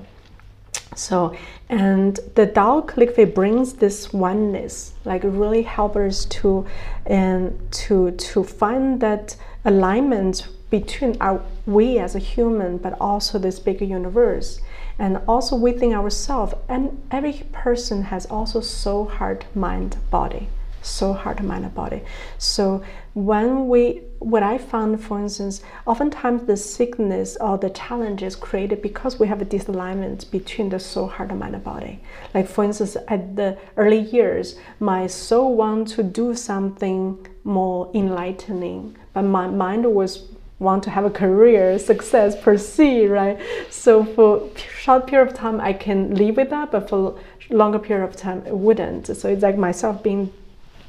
[0.95, 1.35] So,
[1.69, 6.65] and the Tao calligraphy brings this oneness, like really help us to,
[7.05, 13.59] and to to find that alignment between our we as a human, but also this
[13.59, 14.59] bigger universe,
[14.99, 16.53] and also within ourselves.
[16.69, 20.49] And every person has also soul, heart, mind, body
[20.83, 22.01] so heart, mind, and body.
[22.37, 28.35] So when we, what I found, for instance, oftentimes the sickness or the challenge is
[28.35, 31.99] created because we have a disalignment between the soul, heart, mind, and body.
[32.33, 38.95] Like for instance, at the early years, my soul want to do something more enlightening,
[39.13, 40.27] but my mind was
[40.59, 43.37] want to have a career, success, per se right?
[43.69, 47.19] So for short period of time, I can live with that, but for
[47.49, 49.07] longer period of time, it wouldn't.
[49.15, 50.31] So it's like myself being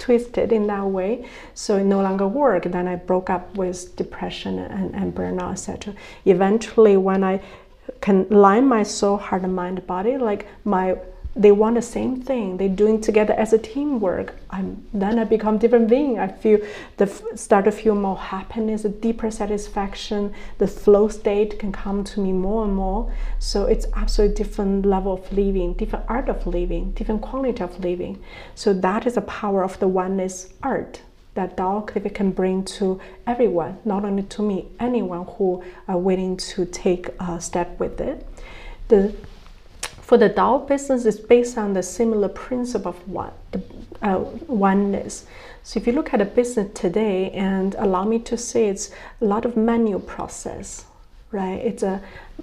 [0.04, 1.12] twisted in that way
[1.54, 2.70] so it no longer worked.
[2.70, 5.94] Then i broke up with depression and, and burnout etc
[6.26, 7.40] eventually when i
[8.00, 10.86] can line my soul heart and mind body like my
[11.36, 12.56] they want the same thing.
[12.58, 14.36] They're doing together as a teamwork.
[14.50, 16.18] I'm, then i become different being.
[16.18, 16.60] I feel
[16.96, 20.32] the start to feel more happiness a deeper satisfaction.
[20.58, 23.12] The flow state can come to me more and more.
[23.40, 28.22] So it's absolutely different level of living different art of living different quality of living.
[28.54, 31.00] So that is the power of the oneness art
[31.34, 36.64] that Dao can bring to everyone, not only to me, anyone who are willing to
[36.64, 38.24] take a step with it.
[38.86, 39.12] The
[40.04, 43.62] for the Dao business, it's based on the similar principle of one, the,
[44.02, 45.24] uh, oneness.
[45.62, 48.90] So if you look at a business today, and allow me to say, it's
[49.22, 50.84] a lot of manual process,
[51.30, 51.54] right?
[51.54, 52.02] It's a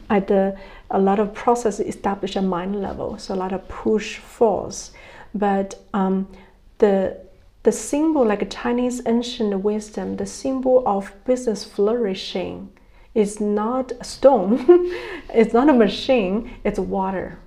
[0.09, 0.57] at the
[0.89, 4.89] a lot of process established at mind level, so a lot of push force.
[5.35, 6.27] But um,
[6.79, 7.15] the
[7.61, 12.71] the symbol, like a Chinese ancient wisdom, the symbol of business flourishing
[13.13, 14.65] is not a stone,
[15.31, 17.37] it's not a machine, it's water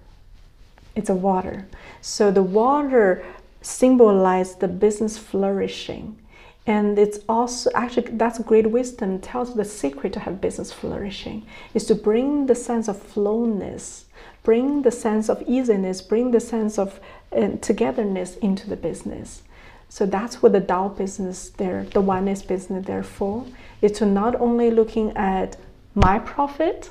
[0.96, 1.66] it's a water.
[2.00, 3.24] So the water
[3.62, 6.18] symbolizes the business flourishing.
[6.66, 11.84] And it's also actually that's great wisdom tells the secret to have business flourishing is
[11.86, 14.06] to bring the sense of flowness,
[14.42, 17.00] bring the sense of easiness, bring the sense of
[17.36, 19.42] uh, togetherness into the business.
[19.90, 23.44] So that's what the Dao business there, the oneness business therefore,
[23.82, 25.58] is to not only looking at
[25.94, 26.90] my profit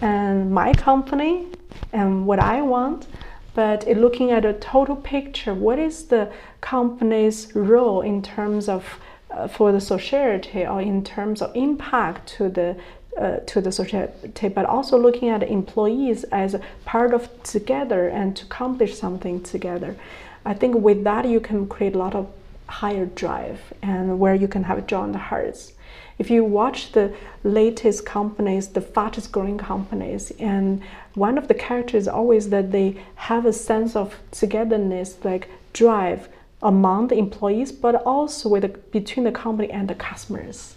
[0.00, 1.46] and my company
[1.92, 3.06] and what I want,
[3.54, 8.84] but looking at a total picture, what is the company's role in terms of
[9.30, 12.76] uh, for the society or in terms of impact to the
[13.18, 18.44] uh, to the society, but also looking at employees as part of together and to
[18.44, 19.96] accomplish something together.
[20.44, 22.28] I think with that you can create a lot of
[22.68, 25.72] higher drive and where you can have joy in the hearts
[26.18, 27.14] if you watch the
[27.44, 30.82] latest companies, the fastest growing companies, and
[31.18, 36.28] one of the characters always that they have a sense of togetherness, like drive
[36.62, 40.76] among the employees, but also with the, between the company and the customers.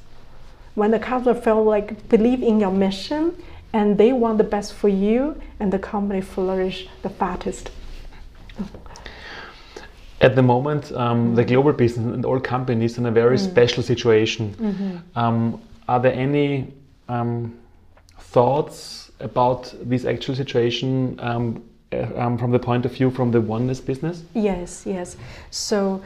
[0.76, 3.36] When the customer feel like believe in your mission
[3.74, 7.72] and they want the best for you, and the company flourish the fastest.
[10.20, 15.04] At the moment, um, the global business and all companies in a very special situation.
[15.16, 16.74] Um, are there any
[17.08, 17.58] um,
[18.20, 23.42] thoughts about this actual situation um, uh, um, from the point of view from the
[23.42, 24.24] oneness business?
[24.34, 25.18] Yes, yes.
[25.50, 26.02] So,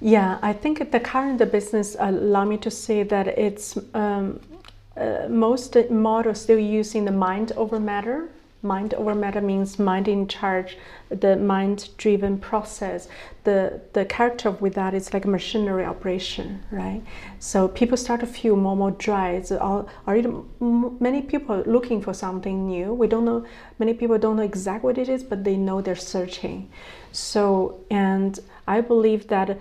[0.00, 4.40] yeah, I think the current business allow me to say that it's um,
[4.96, 8.28] uh, most models still using the mind over matter.
[8.62, 10.76] Mind over matter means mind in charge,
[11.10, 13.06] the mind-driven process.
[13.44, 17.02] The the character with that is like a machinery operation, right?
[17.38, 19.30] So people start to feel more more dry.
[19.30, 20.28] It's already
[20.60, 22.92] m- many people looking for something new.
[22.92, 23.46] We don't know.
[23.78, 26.68] Many people don't know exactly what it is, but they know they're searching.
[27.12, 29.60] So and I believe that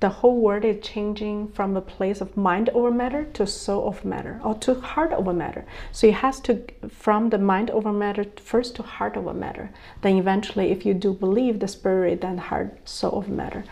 [0.00, 4.06] the whole world is changing from a place of mind over matter to soul over
[4.06, 5.64] matter or to heart over matter.
[5.92, 9.70] So it has to from the mind over matter first to heart over matter.
[10.02, 13.64] Then eventually, if you do believe the spirit, then heart, soul over matter.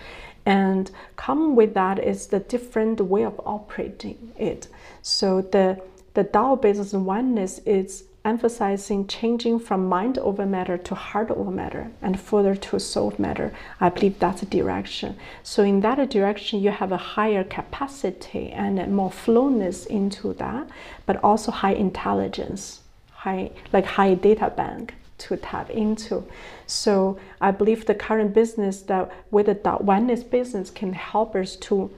[0.46, 4.68] And come with that is the different way of operating it.
[5.02, 5.80] So the
[6.14, 11.90] the Tao business oneness is emphasizing changing from mind over matter to heart over matter
[12.00, 13.52] and further to soul matter.
[13.80, 15.16] I believe that's a direction.
[15.42, 20.68] So in that direction, you have a higher capacity and more flowness into that,
[21.04, 22.80] but also high intelligence,
[23.12, 26.24] high like high data bank to tap into.
[26.66, 31.90] So I believe the current business that with the oneness business can help us to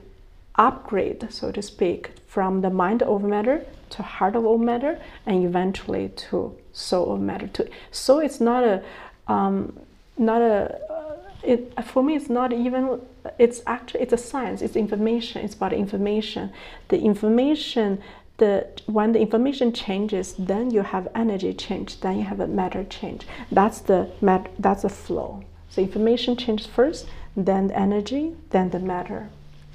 [0.55, 6.09] upgrade, so to speak, from the mind over matter to heart over matter, and eventually
[6.09, 7.47] to soul of matter.
[7.47, 8.83] To so it's not a
[9.27, 9.79] um,
[10.17, 13.01] not a uh, it for me it's not even
[13.37, 14.61] it's actually it's a science.
[14.61, 15.43] It's information.
[15.43, 16.51] It's about information.
[16.89, 18.01] The information
[18.37, 21.99] the when the information changes then you have energy change.
[22.01, 23.27] Then you have a matter change.
[23.51, 25.43] That's the mat that's the flow.
[25.69, 29.29] So information changes first then the energy then the matter.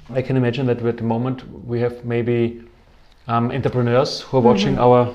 [0.09, 2.63] I can imagine that at the moment we have maybe
[3.27, 5.13] um, entrepreneurs who are watching our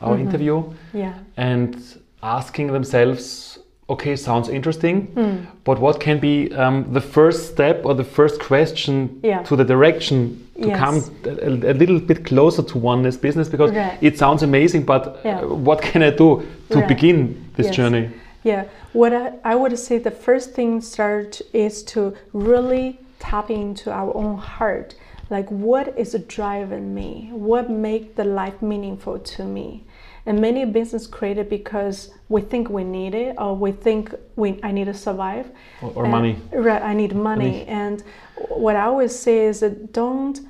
[0.00, 0.62] our interview
[0.94, 1.76] yeah and
[2.22, 3.58] asking themselves,
[3.90, 9.20] okay, sounds interesting, but what can be um, the first step or the first question
[9.22, 9.42] Yeah.
[9.44, 10.78] to the direction to Yes.
[10.78, 13.48] come a, a little bit closer to oneness business?
[13.48, 13.96] Because Right.
[14.00, 15.40] it sounds amazing, but Yeah.
[15.40, 16.88] uh, what can I do to Right.
[16.88, 17.76] begin this Yes.
[17.76, 18.08] journey?
[18.44, 23.90] Yeah, what I, I would say the first thing start is to really tap into
[23.90, 24.94] our own heart.
[25.30, 27.28] Like what is driving me?
[27.32, 29.84] What make the life meaningful to me?
[30.26, 34.72] And many business created because we think we need it or we think we I
[34.72, 35.50] need to survive.
[35.82, 36.36] Or, or And- money?
[36.52, 37.44] Right, I need money.
[37.50, 37.64] Money.
[37.66, 38.02] And
[38.48, 40.40] what I always say is that don't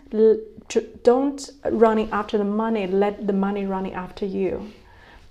[1.02, 2.86] don't running after the money.
[2.86, 4.70] Let the money running after you.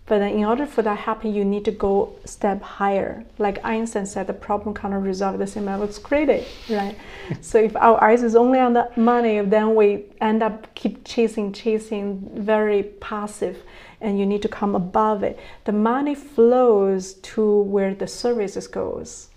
[0.08, 3.26] But then in order for that happen, you need to go step higher.
[3.38, 6.98] Like Einstein said, the problem cannot resolve the same as created, right?
[7.42, 11.52] so if our eyes is only on the money, then we end up keep chasing,
[11.52, 13.58] chasing, very passive,
[14.00, 15.38] and you need to come above it.
[15.66, 19.28] The money flows to where the services goes.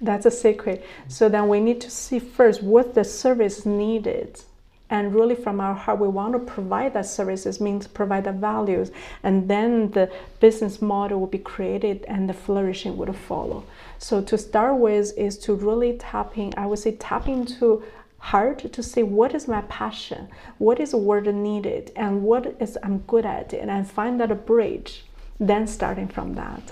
[0.00, 0.84] That's a secret.
[1.08, 4.42] So then we need to see first what the service needed.
[4.90, 8.90] And really from our heart, we want to provide that services, means provide the values.
[9.22, 13.64] And then the business model will be created and the flourishing would follow.
[13.98, 17.82] So to start with is to really tapping, I would say tap into
[18.18, 22.76] heart to see what is my passion, what is the word needed, and what is
[22.82, 25.04] I'm good at, and I find that a bridge.
[25.40, 26.62] Then starting from that.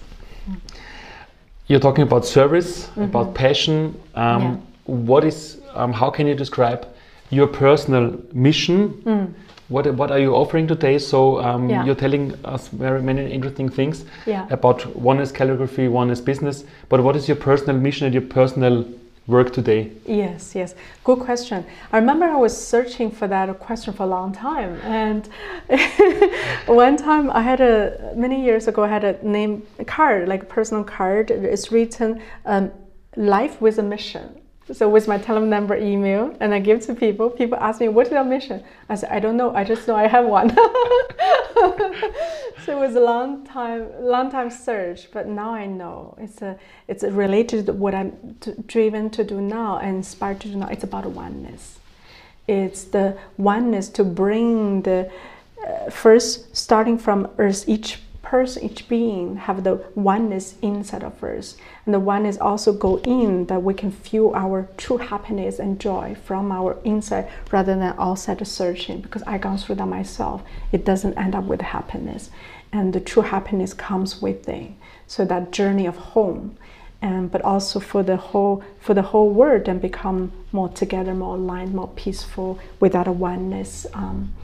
[1.69, 4.01] You're talking about service, about passion.
[4.15, 4.55] Um, Mm-hmm.
[4.55, 4.61] Yeah.
[4.87, 5.61] What is?
[5.75, 6.87] Um, how can you describe
[7.31, 9.35] your personal mission?
[9.69, 10.99] What What are you offering today?
[10.99, 11.71] So um, Mm.
[11.71, 11.85] Yeah.
[11.85, 14.47] you're telling us very many interesting things Yeah.
[14.51, 16.65] about oneness calligraphy, oneness business.
[16.89, 18.85] But what is your personal mission and your personal
[19.27, 19.91] work today?
[20.07, 20.75] Yes, yes.
[21.03, 21.65] Good question.
[21.93, 24.79] I remember I was searching for that question for a long time.
[24.85, 25.29] And
[26.67, 30.47] one time I had a, many years ago, I had a name card, like a
[30.47, 31.31] personal card.
[31.31, 32.71] It's written, um,
[33.17, 34.29] Life with a Mission.
[34.73, 37.31] So with my telephone number, email, and I give to people.
[37.31, 39.55] People ask me, "What is your mission?" I said, "I don't know.
[39.55, 40.51] I just know I have one."
[42.65, 46.59] so it was a long time, long time search, but now I know it's a,
[46.89, 48.37] it's a related to what I'm
[48.67, 50.67] driven to do now and inspired to do now.
[50.67, 51.79] It's about oneness.
[52.49, 55.11] It's the oneness to bring the
[55.64, 58.01] uh, first starting from Earth, each
[58.31, 63.47] person, each being have the oneness inside of us, and the oneness also go in
[63.47, 68.45] that we can feel our true happiness and joy from our inside rather than outside
[68.47, 69.01] searching.
[69.01, 72.31] Because I gone through that myself, it doesn't end up with happiness,
[72.72, 74.74] and the true happiness comes within.
[75.07, 76.57] So that journey of home.
[77.03, 81.37] and but also for the whole for the whole world and become more together, more
[81.37, 84.35] aligned, more peaceful without a oneness um,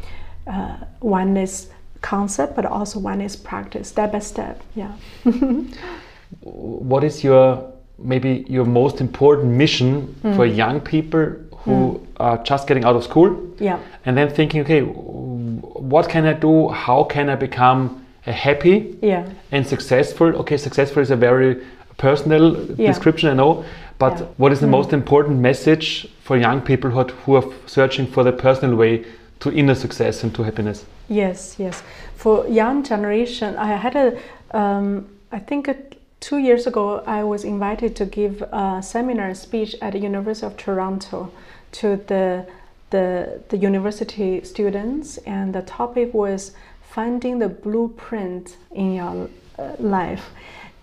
[0.47, 1.69] uh, oneness
[2.03, 4.61] concept, but also oneness practice, step by step.
[4.75, 4.93] Yeah.
[6.41, 10.37] what is your maybe your most important mission Mm.
[10.37, 11.27] for young people
[11.65, 13.31] who are just getting out of school
[13.61, 13.79] Yeah.
[14.05, 16.69] and then thinking, okay, what can I do?
[16.69, 19.25] How can I become a happy Yeah.
[19.53, 20.29] and successful?
[20.41, 21.57] Okay, successful is a very
[21.99, 22.89] personal Yeah.
[22.89, 23.65] description, I know,
[23.99, 24.27] but Yeah.
[24.39, 28.25] what is the most important message for young people who are, who are searching for
[28.25, 29.05] the personal way
[29.43, 30.85] to inner success and to happiness?
[31.09, 31.83] Yes, yes.
[32.15, 34.19] For young generation, I had a,
[34.57, 35.75] um, I think uh,
[36.21, 40.57] two years ago, I was invited to give a seminar speech at the University of
[40.57, 41.33] Toronto
[41.73, 42.47] to the,
[42.91, 49.29] the, the university students, and the topic was finding the blueprint in your
[49.59, 50.31] uh, life.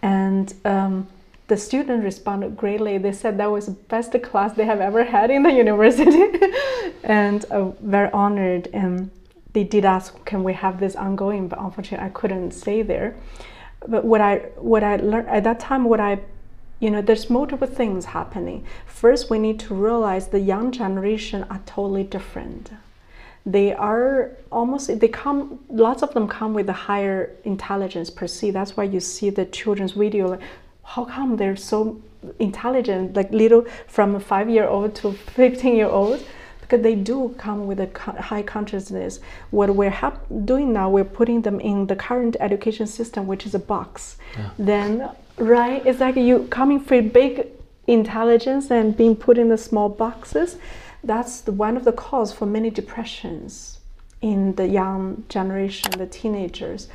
[0.02, 1.08] And um,
[1.50, 2.98] the student responded greatly.
[2.98, 6.26] They said that was the best class they have ever had in the university,
[7.04, 8.70] and uh, very honored.
[8.72, 9.10] And
[9.54, 13.16] they did ask, "Can we have this ongoing?" But unfortunately, I couldn't stay there.
[13.88, 14.38] But what I
[14.72, 16.20] what I learned at that time, what I
[16.80, 18.66] you know, there's multiple things happening.
[18.86, 22.72] First, we need to realize the young generation are totally different
[23.46, 28.52] they are almost they come lots of them come with a higher intelligence per se
[28.52, 30.42] that's why you see the children's video like
[30.90, 32.02] how come they're so
[32.40, 36.24] intelligent like little from a five year old to 15 year old
[36.62, 37.90] because they do come with a
[38.22, 39.20] high consciousness.
[39.52, 43.54] What we're hap- doing now we're putting them in the current education system which is
[43.56, 44.18] a box.
[44.58, 47.48] Then right it's like you coming from big
[47.88, 50.58] intelligence and being put in the small boxes
[51.04, 53.80] that's the, one of the cause for many depressions
[54.22, 56.90] in the young generation, the teenagers.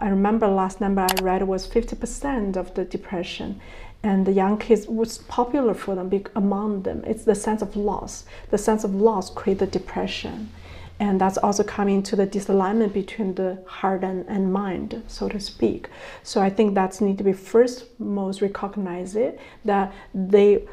[0.00, 3.60] I remember last number I read was 50% of the depression,
[4.02, 7.04] and the young kids was popular for them among them.
[7.06, 8.24] It's the sense of loss.
[8.48, 10.50] The sense of loss create the depression,
[10.98, 15.38] and that's also coming to the disalignment between the heart and, and mind, so to
[15.38, 15.88] speak.
[16.22, 20.66] So I think that's need to be first most recognize it that they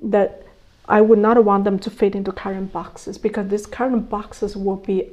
[0.00, 0.44] that
[0.88, 4.76] I would not want them to fit into current boxes because these current boxes will
[4.76, 5.10] be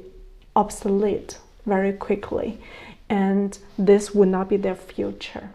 [0.54, 2.60] obsolete very quickly
[3.08, 5.50] and this would not be their future.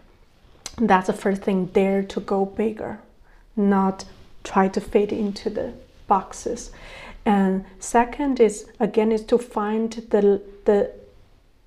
[0.78, 2.98] That's the first thing, dare to go bigger,
[3.56, 4.04] not
[4.44, 5.74] try to fit into the
[6.06, 6.70] boxes.
[7.24, 10.90] And second is again is to find the the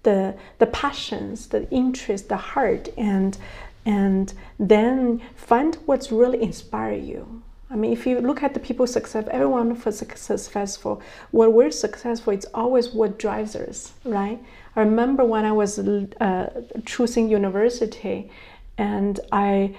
[0.03, 3.37] the the passions, the interest, the heart, and
[3.85, 7.43] and then find what's really inspire you.
[7.69, 11.01] I mean, if you look at the people success, everyone was successful.
[11.31, 14.39] What we're successful, it's always what drives us, right?
[14.75, 18.29] I remember when I was uh, choosing university,
[18.77, 19.75] and I,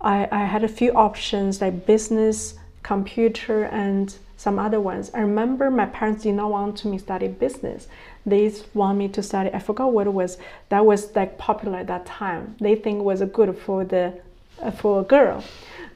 [0.00, 5.10] I, I had a few options like business, computer, and some other ones.
[5.14, 7.86] I remember my parents did not want me study business.
[8.26, 9.50] They want me to study.
[9.52, 10.38] I forgot what it was.
[10.68, 12.56] That was like popular at that time.
[12.60, 14.20] They think it was good for the
[14.60, 15.44] uh, for a girl.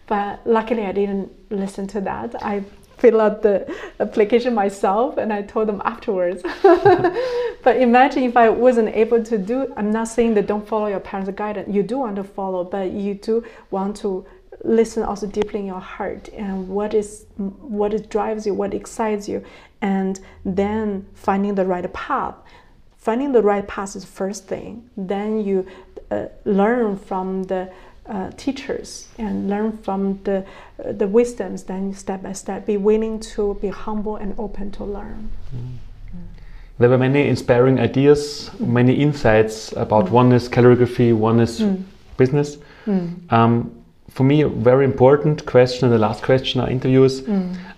[0.07, 2.43] But luckily, I didn't listen to that.
[2.43, 2.65] I
[3.01, 6.43] filled out the application myself and I told them afterwards.
[6.63, 11.01] but imagine if I wasn't able to do I'm not saying that don't follow your
[11.01, 11.73] parents' guidance.
[11.75, 14.27] You do want to follow, but you do want to
[14.65, 19.29] listen also deeply in your heart and what is what is drives you, what excites
[19.29, 19.45] you,
[19.81, 22.35] and then finding the right path.
[22.97, 24.91] Finding the right path is first thing.
[24.97, 25.67] Then you
[26.11, 27.73] uh, learn from the
[28.09, 30.45] uh, teachers and learn from the
[30.85, 31.65] uh, the wisdoms.
[31.65, 35.31] Then step by step, be willing to be humble and open to learn.
[36.79, 41.63] There were many inspiring ideas, many insights about oneness calligraphy, one oneness
[42.17, 42.59] business.
[43.31, 43.71] Um,
[44.11, 47.23] for me, a very important question, and the last question I interviews,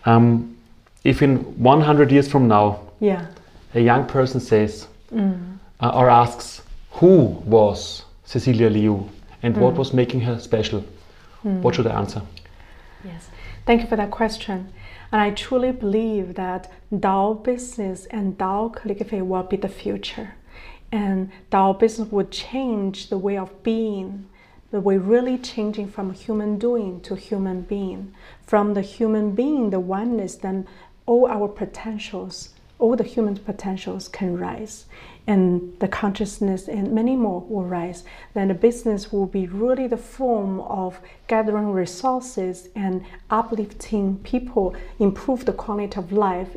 [0.04, 0.56] um,
[1.04, 3.26] if in 100 years from now, Yeah.
[3.74, 6.62] a young person says uh, or asks,
[6.92, 9.08] who was Cecilia Liu
[9.42, 9.78] and what hmm.
[9.78, 10.84] was making her special,
[11.42, 11.62] hmm.
[11.62, 12.22] what should I answer?
[13.04, 13.28] Yes.
[13.66, 14.72] Thank you for that question.
[15.12, 20.34] And I truly believe that Dao business and Dao calligraphy will be the future.
[20.92, 24.28] And Dao business would change the way of being,
[24.70, 28.14] the way really changing from human doing to human being.
[28.46, 30.66] From the human being, the oneness, then
[31.06, 32.50] all our potentials,
[32.80, 34.86] all the human potentials can rise.
[35.26, 38.02] And the consciousness and many more will rise.
[38.34, 45.44] Then the business will be really the form of gathering resources and uplifting people, improve
[45.44, 46.56] the quality of life,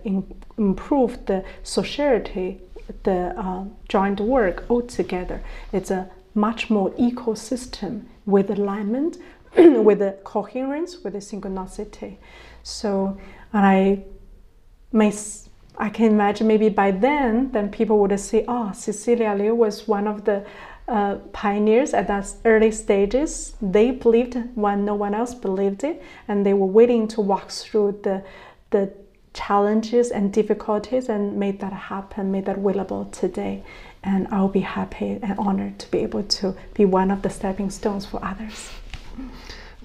[0.58, 2.62] improve the society,
[3.04, 5.44] the uh, joint work all together.
[5.72, 9.18] It's a much more ecosystem with alignment,
[9.56, 12.18] with the coherence, with the synchronicity.
[12.64, 13.18] So,
[13.52, 14.04] and I
[14.92, 15.14] may,
[15.78, 20.08] I can imagine maybe by then, then people would say, oh, Cecilia Liu was one
[20.08, 20.46] of the
[20.88, 23.56] uh, pioneers at that early stages.
[23.62, 28.00] They believed when no one else believed it, and they were willing to walk through
[28.04, 28.24] the
[28.72, 28.92] the
[29.34, 33.64] challenges and difficulties and made that happen, made that willable today.
[34.04, 37.70] And I'll be happy and honored to be able to be one of the stepping
[37.70, 38.70] stones for others.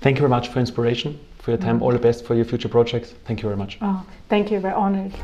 [0.01, 1.83] Thank you very much for inspiration, for your time.
[1.83, 3.15] All the best for your future projects.
[3.25, 3.79] Thank you very much.
[3.81, 4.61] Oh, thank you.
[4.61, 5.15] Very honored.